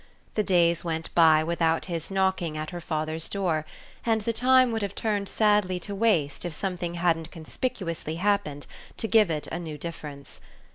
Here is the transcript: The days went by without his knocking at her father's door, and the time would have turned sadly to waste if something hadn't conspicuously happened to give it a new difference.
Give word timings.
The 0.33 0.41
days 0.41 0.83
went 0.83 1.13
by 1.13 1.43
without 1.43 1.85
his 1.85 2.09
knocking 2.09 2.57
at 2.57 2.71
her 2.71 2.81
father's 2.81 3.29
door, 3.29 3.67
and 4.03 4.21
the 4.21 4.33
time 4.33 4.71
would 4.71 4.81
have 4.81 4.95
turned 4.95 5.29
sadly 5.29 5.79
to 5.81 5.93
waste 5.93 6.43
if 6.43 6.55
something 6.55 6.95
hadn't 6.95 7.29
conspicuously 7.29 8.15
happened 8.15 8.65
to 8.97 9.07
give 9.07 9.29
it 9.29 9.45
a 9.51 9.59
new 9.59 9.77
difference. 9.77 10.41